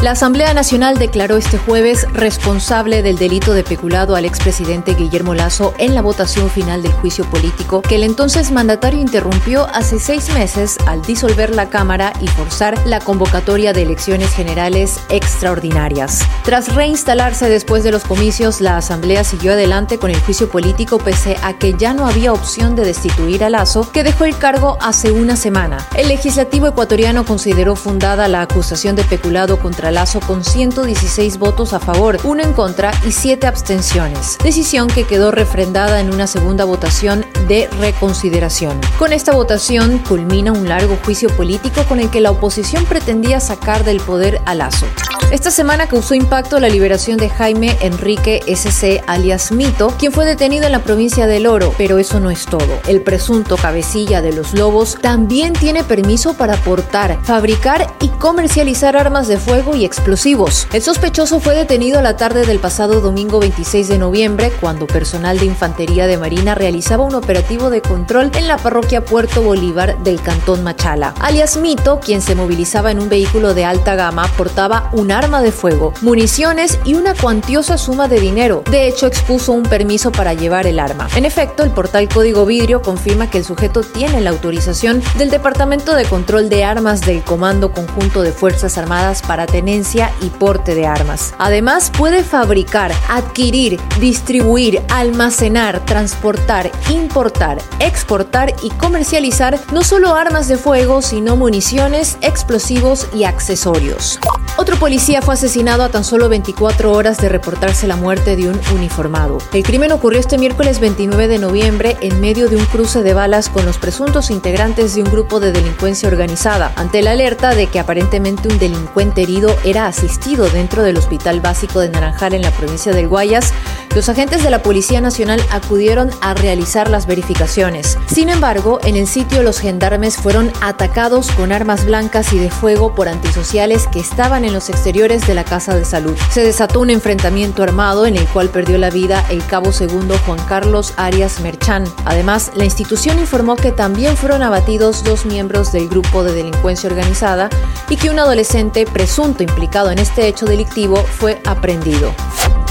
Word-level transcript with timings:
La 0.00 0.12
Asamblea 0.12 0.54
Nacional 0.54 0.96
declaró 0.96 1.36
este 1.36 1.58
jueves 1.58 2.06
responsable 2.12 3.02
del 3.02 3.18
delito 3.18 3.52
de 3.52 3.64
peculado 3.64 4.14
al 4.14 4.24
expresidente 4.24 4.94
Guillermo 4.94 5.34
Lazo 5.34 5.74
en 5.76 5.96
la 5.96 6.02
votación 6.02 6.48
final 6.50 6.84
del 6.84 6.92
juicio 6.92 7.24
político 7.24 7.82
que 7.82 7.96
el 7.96 8.04
entonces 8.04 8.52
mandatario 8.52 9.00
interrumpió 9.00 9.66
hace 9.74 9.98
seis 9.98 10.32
meses 10.32 10.78
al 10.86 11.02
disolver 11.02 11.52
la 11.52 11.68
Cámara 11.68 12.12
y 12.20 12.28
forzar 12.28 12.78
la 12.86 13.00
convocatoria 13.00 13.72
de 13.72 13.82
elecciones 13.82 14.32
generales 14.32 15.00
extraordinarias. 15.08 16.22
Tras 16.44 16.72
reinstalarse 16.76 17.48
después 17.48 17.82
de 17.82 17.90
los 17.90 18.04
comicios, 18.04 18.60
la 18.60 18.76
Asamblea 18.76 19.24
siguió 19.24 19.54
adelante 19.54 19.98
con 19.98 20.12
el 20.12 20.20
juicio 20.20 20.48
político 20.48 20.98
pese 20.98 21.36
a 21.42 21.58
que 21.58 21.74
ya 21.74 21.92
no 21.92 22.06
había 22.06 22.32
opción 22.32 22.76
de 22.76 22.84
destituir 22.84 23.42
a 23.42 23.50
Lazo, 23.50 23.90
que 23.90 24.04
dejó 24.04 24.26
el 24.26 24.38
cargo 24.38 24.78
hace 24.80 25.10
una 25.10 25.34
semana. 25.34 25.84
El 25.96 26.06
legislativo 26.06 26.68
ecuatoriano 26.68 27.24
consideró 27.24 27.74
fundada 27.74 28.28
la 28.28 28.42
acusación 28.42 28.94
de 28.94 29.02
peculado 29.02 29.58
contra 29.58 29.87
Lazo 29.90 30.20
con 30.20 30.44
116 30.44 31.38
votos 31.38 31.72
a 31.72 31.80
favor, 31.80 32.18
uno 32.24 32.42
en 32.42 32.52
contra 32.52 32.92
y 33.06 33.12
siete 33.12 33.46
abstenciones, 33.46 34.38
decisión 34.42 34.88
que 34.88 35.04
quedó 35.04 35.30
refrendada 35.30 36.00
en 36.00 36.12
una 36.12 36.26
segunda 36.26 36.64
votación 36.64 37.24
de 37.46 37.68
reconsideración. 37.80 38.80
Con 38.98 39.12
esta 39.12 39.32
votación 39.32 39.98
culmina 39.98 40.52
un 40.52 40.68
largo 40.68 40.98
juicio 41.04 41.28
político 41.36 41.84
con 41.84 42.00
el 42.00 42.10
que 42.10 42.20
la 42.20 42.30
oposición 42.30 42.84
pretendía 42.84 43.40
sacar 43.40 43.84
del 43.84 44.00
poder 44.00 44.40
a 44.46 44.54
Lazo. 44.54 44.86
Esta 45.30 45.50
semana 45.50 45.88
causó 45.88 46.14
impacto 46.14 46.58
la 46.58 46.70
liberación 46.70 47.18
de 47.18 47.28
Jaime 47.28 47.76
Enrique 47.82 48.40
SC 48.46 49.02
alias 49.06 49.52
Mito, 49.52 49.88
quien 49.98 50.10
fue 50.10 50.24
detenido 50.24 50.64
en 50.64 50.72
la 50.72 50.78
provincia 50.78 51.26
del 51.26 51.46
Oro, 51.46 51.74
pero 51.76 51.98
eso 51.98 52.18
no 52.18 52.30
es 52.30 52.46
todo. 52.46 52.80
El 52.86 53.02
presunto 53.02 53.58
cabecilla 53.58 54.22
de 54.22 54.32
los 54.32 54.54
lobos 54.54 54.96
también 55.02 55.52
tiene 55.52 55.84
permiso 55.84 56.32
para 56.32 56.56
portar, 56.56 57.18
fabricar 57.24 57.92
y 58.00 58.08
comercializar 58.08 58.96
armas 58.96 59.28
de 59.28 59.36
fuego 59.36 59.76
y 59.76 59.84
explosivos. 59.84 60.66
El 60.72 60.80
sospechoso 60.80 61.40
fue 61.40 61.54
detenido 61.54 62.00
la 62.00 62.16
tarde 62.16 62.46
del 62.46 62.58
pasado 62.58 63.02
domingo 63.02 63.38
26 63.38 63.86
de 63.86 63.98
noviembre 63.98 64.50
cuando 64.62 64.86
personal 64.86 65.38
de 65.38 65.44
Infantería 65.44 66.06
de 66.06 66.16
Marina 66.16 66.54
realizaba 66.54 67.04
un 67.04 67.14
operativo 67.14 67.68
de 67.68 67.82
control 67.82 68.30
en 68.34 68.48
la 68.48 68.56
parroquia 68.56 69.04
Puerto 69.04 69.42
Bolívar 69.42 69.98
del 70.02 70.22
Cantón 70.22 70.64
Machala. 70.64 71.12
Alias 71.20 71.58
Mito, 71.58 72.00
quien 72.00 72.22
se 72.22 72.34
movilizaba 72.34 72.90
en 72.90 72.98
un 72.98 73.10
vehículo 73.10 73.52
de 73.52 73.66
alta 73.66 73.94
gama, 73.94 74.26
portaba 74.38 74.88
una 74.94 75.17
arma 75.18 75.42
de 75.42 75.52
fuego, 75.52 75.92
municiones 76.00 76.78
y 76.84 76.94
una 76.94 77.14
cuantiosa 77.14 77.76
suma 77.76 78.06
de 78.06 78.20
dinero. 78.20 78.62
De 78.70 78.86
hecho, 78.86 79.06
expuso 79.06 79.52
un 79.52 79.64
permiso 79.64 80.12
para 80.12 80.32
llevar 80.32 80.66
el 80.66 80.78
arma. 80.78 81.08
En 81.16 81.24
efecto, 81.24 81.64
el 81.64 81.70
portal 81.70 82.08
Código 82.08 82.46
Vidrio 82.46 82.82
confirma 82.82 83.28
que 83.28 83.38
el 83.38 83.44
sujeto 83.44 83.82
tiene 83.82 84.20
la 84.20 84.30
autorización 84.30 85.02
del 85.16 85.30
Departamento 85.30 85.94
de 85.94 86.04
Control 86.04 86.48
de 86.48 86.64
Armas 86.64 87.00
del 87.00 87.22
Comando 87.22 87.72
Conjunto 87.72 88.22
de 88.22 88.32
Fuerzas 88.32 88.78
Armadas 88.78 89.22
para 89.22 89.46
tenencia 89.46 90.12
y 90.20 90.26
porte 90.30 90.74
de 90.74 90.86
armas. 90.86 91.34
Además, 91.38 91.90
puede 91.96 92.22
fabricar, 92.22 92.92
adquirir, 93.08 93.80
distribuir, 94.00 94.82
almacenar, 94.88 95.84
transportar, 95.84 96.70
importar, 96.90 97.58
exportar 97.80 98.54
y 98.62 98.70
comercializar 98.70 99.58
no 99.72 99.82
solo 99.82 100.14
armas 100.14 100.46
de 100.48 100.56
fuego, 100.56 101.02
sino 101.02 101.36
municiones, 101.36 102.18
explosivos 102.20 103.08
y 103.12 103.24
accesorios. 103.24 104.20
Otro 104.60 104.76
policía 104.76 105.22
fue 105.22 105.34
asesinado 105.34 105.84
a 105.84 105.88
tan 105.88 106.02
solo 106.02 106.28
24 106.28 106.90
horas 106.92 107.18
de 107.18 107.28
reportarse 107.28 107.86
la 107.86 107.94
muerte 107.94 108.34
de 108.34 108.48
un 108.48 108.60
uniformado. 108.74 109.38
El 109.52 109.62
crimen 109.62 109.92
ocurrió 109.92 110.18
este 110.18 110.36
miércoles 110.36 110.80
29 110.80 111.28
de 111.28 111.38
noviembre 111.38 111.96
en 112.00 112.20
medio 112.20 112.48
de 112.48 112.56
un 112.56 112.64
cruce 112.64 113.04
de 113.04 113.14
balas 113.14 113.50
con 113.50 113.64
los 113.64 113.78
presuntos 113.78 114.32
integrantes 114.32 114.96
de 114.96 115.04
un 115.04 115.12
grupo 115.12 115.38
de 115.38 115.52
delincuencia 115.52 116.08
organizada, 116.08 116.72
ante 116.74 117.02
la 117.02 117.12
alerta 117.12 117.54
de 117.54 117.68
que 117.68 117.78
aparentemente 117.78 118.48
un 118.48 118.58
delincuente 118.58 119.22
herido 119.22 119.56
era 119.64 119.86
asistido 119.86 120.50
dentro 120.50 120.82
del 120.82 120.96
Hospital 120.96 121.40
Básico 121.40 121.78
de 121.78 121.90
Naranjal 121.90 122.34
en 122.34 122.42
la 122.42 122.50
provincia 122.50 122.92
del 122.92 123.06
Guayas. 123.06 123.54
Los 123.94 124.08
agentes 124.08 124.42
de 124.42 124.50
la 124.50 124.62
Policía 124.62 125.00
Nacional 125.00 125.40
acudieron 125.50 126.10
a 126.20 126.34
realizar 126.34 126.90
las 126.90 127.06
verificaciones. 127.06 127.98
Sin 128.06 128.28
embargo, 128.28 128.78
en 128.84 128.96
el 128.96 129.06
sitio 129.06 129.42
los 129.42 129.58
gendarmes 129.58 130.16
fueron 130.16 130.52
atacados 130.60 131.30
con 131.32 131.52
armas 131.52 131.84
blancas 131.84 132.32
y 132.32 132.38
de 132.38 132.50
fuego 132.50 132.94
por 132.94 133.08
antisociales 133.08 133.86
que 133.88 134.00
estaban 134.00 134.44
en 134.44 134.52
los 134.52 134.68
exteriores 134.68 135.26
de 135.26 135.34
la 135.34 135.44
Casa 135.44 135.74
de 135.74 135.84
Salud. 135.84 136.16
Se 136.30 136.42
desató 136.42 136.80
un 136.80 136.90
enfrentamiento 136.90 137.62
armado 137.62 138.06
en 138.06 138.16
el 138.16 138.26
cual 138.28 138.50
perdió 138.50 138.78
la 138.78 138.90
vida 138.90 139.24
el 139.30 139.44
cabo 139.46 139.72
segundo 139.72 140.16
Juan 140.26 140.38
Carlos 140.46 140.94
Arias 140.96 141.40
Merchán. 141.40 141.84
Además, 142.04 142.52
la 142.54 142.64
institución 142.64 143.18
informó 143.18 143.56
que 143.56 143.72
también 143.72 144.16
fueron 144.16 144.42
abatidos 144.42 145.02
dos 145.02 145.26
miembros 145.26 145.72
del 145.72 145.88
grupo 145.88 146.22
de 146.22 146.32
delincuencia 146.32 146.88
organizada 146.88 147.48
y 147.88 147.96
que 147.96 148.10
un 148.10 148.18
adolescente 148.18 148.84
presunto 148.86 149.42
implicado 149.42 149.90
en 149.90 149.98
este 149.98 150.28
hecho 150.28 150.46
delictivo 150.46 150.96
fue 150.96 151.40
aprendido. 151.46 152.12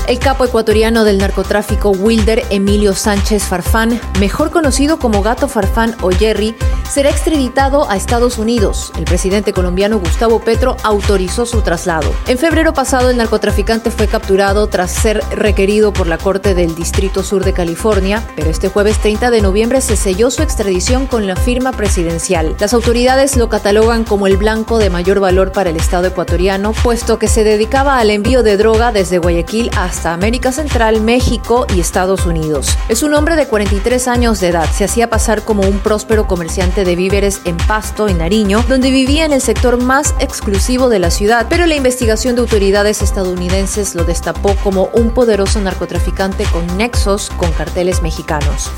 El 0.08 0.20
capo 0.20 0.46
ecuatoriano 0.46 1.04
del 1.04 1.18
narcotráfico 1.18 1.90
Wilder 1.90 2.46
Emilio 2.50 2.94
Sánchez 2.94 3.44
Farfán, 3.44 4.00
mejor 4.22 4.52
conocido 4.52 5.00
como 5.00 5.22
Gato 5.22 5.50
Farfán 5.50 5.98
o 6.02 6.12
Jerry, 6.12 6.56
será 6.90 7.10
extraditado 7.10 7.90
a 7.90 7.98
Estados 7.98 8.38
Unidos. 8.38 8.94
El 8.98 9.04
presidente 9.04 9.52
colombiano 9.52 10.00
Gustavo 10.00 10.40
Petro 10.40 10.78
autorizó 10.84 11.46
su 11.46 11.60
traslado. 11.60 12.10
En 12.28 12.38
febrero 12.38 12.74
pasado, 12.74 13.10
el 13.10 13.18
narcotraficante 13.18 13.92
fue 13.92 14.08
capturado 14.08 14.68
tras 14.68 14.92
ser 14.92 15.22
requerido 15.32 15.92
por 15.92 16.08
la 16.08 16.18
Corte 16.18 16.56
del 16.56 16.74
Distrito 16.74 17.22
Sur 17.22 17.44
de 17.44 17.52
California, 17.52 18.26
pero 18.38 18.50
este 18.50 18.70
jueves 18.70 19.00
30 19.00 19.30
de 19.30 19.42
noviembre 19.42 19.82
se 19.82 19.98
selló 19.98 20.32
su 20.32 20.42
extradición 20.42 21.08
con 21.08 21.28
la 21.28 21.36
firma 21.36 21.74
presidencial. 21.74 22.56
Las 22.62 22.74
autoridades 22.74 23.36
lo 23.36 23.50
catalogan 23.50 24.06
como 24.06 24.26
el 24.26 24.38
blanco 24.38 24.78
de 24.78 24.90
mayor 24.90 25.20
valor 25.20 25.52
para 25.52 25.70
el 25.70 25.76
Estado 25.76 26.08
ecuatoriano, 26.08 26.72
puesto 26.72 27.20
que 27.20 27.28
se 27.28 27.44
dedicaba 27.44 28.00
al 28.00 28.10
envío 28.10 28.42
de 28.42 28.56
droga 28.56 28.94
desde 28.94 29.18
Guayaquil 29.18 29.70
hasta 29.76 29.97
hasta 29.98 30.14
América 30.14 30.52
Central, 30.52 31.02
México 31.02 31.66
y 31.76 31.80
Estados 31.80 32.28
Unidos. 32.28 32.78
Es 32.88 33.02
un 33.02 33.16
hombre 33.16 33.36
de 33.36 33.48
43 33.48 34.08
años 34.08 34.40
de 34.40 34.50
edad. 34.50 34.70
Se 34.72 34.84
hacía 34.84 35.10
pasar 35.10 35.44
como 35.44 35.64
un 35.64 35.80
próspero 35.80 36.28
comerciante 36.28 36.84
de 36.84 36.96
víveres 36.96 37.42
en 37.46 37.58
Pasto, 37.58 38.08
en 38.08 38.20
Nariño, 38.20 38.64
donde 38.70 38.92
vivía 38.92 39.26
en 39.26 39.34
el 39.34 39.42
sector 39.42 39.82
más 39.82 40.14
exclusivo 40.20 40.90
de 40.90 41.00
la 41.00 41.10
ciudad, 41.10 41.48
pero 41.50 41.66
la 41.66 41.74
investigación 41.74 42.36
de 42.36 42.42
autoridades 42.42 43.02
estadounidenses 43.02 43.96
lo 43.96 44.04
destapó 44.04 44.56
como 44.58 44.92
un 44.94 45.16
poderoso 45.16 45.60
narcotraficante 45.62 46.44
con 46.46 46.78
nexos 46.78 47.32
con 47.32 47.52
carteles 47.54 48.04
mexicanos. 48.04 48.70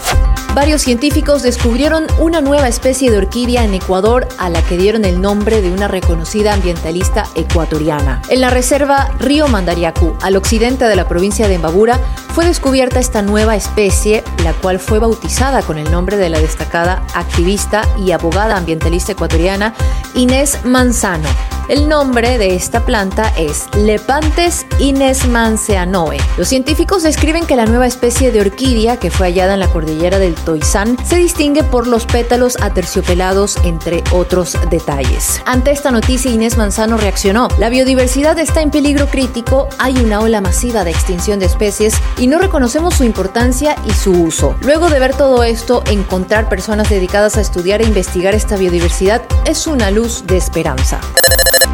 Varios 0.56 0.82
científicos 0.82 1.44
descubrieron 1.44 2.08
una 2.18 2.42
nueva 2.42 2.68
especie 2.68 3.12
de 3.12 3.18
orquídea 3.18 3.64
en 3.64 3.74
Ecuador 3.76 4.28
a 4.40 4.50
la 4.50 4.64
que 4.64 4.78
dieron 4.78 5.06
el 5.06 5.22
nombre 5.22 5.62
de 5.62 5.72
una 5.72 5.88
reconocida 5.88 6.54
ambientalista 6.54 7.26
ecuatoriana. 7.36 8.22
En 8.30 8.42
la 8.42 8.50
reserva 8.50 9.12
Río 9.20 9.48
Mandariacu, 9.48 10.16
al 10.22 10.36
occidente 10.36 10.86
de 10.86 10.96
la 10.96 11.08
provincia 11.10 11.50
de 11.50 11.56
Embabura, 11.56 12.00
fue 12.34 12.46
descubierta 12.46 13.00
esta 13.00 13.22
nueva 13.22 13.58
especie, 13.58 14.24
la 14.46 14.54
cual 14.54 14.80
fue 14.80 15.00
bautizada 15.00 15.62
con 15.62 15.78
el 15.78 15.92
nombre 15.92 16.16
de 16.16 16.30
la 16.30 16.40
destacada 16.40 17.04
activista 17.14 17.82
y 17.98 18.14
abogada 18.14 18.56
ambientalista 18.56 19.12
ecuatoriana 19.12 19.74
Inés 20.14 20.60
Manzano. 20.64 21.59
El 21.70 21.88
nombre 21.88 22.40
de 22.40 22.56
esta 22.56 22.84
planta 22.84 23.32
es 23.38 23.68
Lepantes 23.76 24.66
inesmanceanoe. 24.80 26.18
Los 26.36 26.48
científicos 26.48 27.04
describen 27.04 27.46
que 27.46 27.56
la 27.56 27.68
nueva 27.68 27.86
especie 27.86 28.32
de 28.32 28.42
orquídea 28.42 28.98
que 28.98 29.12
fue 29.12 29.28
hallada 29.28 29.54
en 29.54 29.60
la 29.60 29.68
cordillera 29.68 30.18
del 30.18 30.34
Toizán 30.34 30.98
se 31.06 31.18
distingue 31.18 31.64
por 31.64 31.86
los 31.86 32.08
pétalos 32.08 32.58
aterciopelados, 32.60 33.58
entre 33.64 34.04
otros 34.12 34.58
detalles. 34.72 35.44
Ante 35.46 35.70
esta 35.70 35.92
noticia, 35.92 36.32
Inés 36.32 36.58
Manzano 36.58 36.98
reaccionó. 36.98 37.50
La 37.60 37.70
biodiversidad 37.70 38.40
está 38.40 38.64
en 38.64 38.72
peligro 38.72 39.06
crítico, 39.06 39.70
hay 39.78 39.96
una 40.00 40.22
ola 40.22 40.42
masiva 40.42 40.84
de 40.84 40.90
extinción 40.90 41.38
de 41.38 41.46
especies 41.46 41.94
y 42.18 42.26
no 42.26 42.40
reconocemos 42.40 42.96
su 42.96 43.04
importancia 43.04 43.76
y 43.86 43.92
su 43.92 44.12
uso. 44.12 44.56
Luego 44.62 44.90
de 44.90 45.00
ver 45.00 45.16
todo 45.16 45.44
esto, 45.44 45.84
encontrar 45.86 46.50
personas 46.50 46.90
dedicadas 46.90 47.38
a 47.38 47.42
estudiar 47.42 47.84
e 47.84 47.86
investigar 47.86 48.34
esta 48.34 48.58
biodiversidad 48.58 49.22
es 49.46 49.68
una 49.68 49.92
luz 49.92 50.26
de 50.26 50.38
esperanza. 50.38 51.00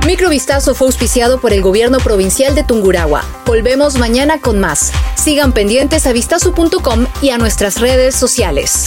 Microvistazo 0.06 0.76
fue 0.76 0.88
auspiciado 0.88 1.40
por 1.40 1.52
el 1.52 1.64
gobierno 1.64 1.98
provincial 1.98 2.54
de 2.54 2.64
Tungurahua. 2.64 3.24
Volvemos 3.44 3.98
mañana 3.98 4.40
con 4.40 4.60
más. 4.60 4.92
Sigan 5.16 5.52
pendientes 5.52 6.06
a 6.06 6.14
vistazo.com 6.14 7.08
y 7.24 7.32
a 7.32 7.40
nuestras 7.40 7.82
redes 7.82 8.14
sociales. 8.16 8.86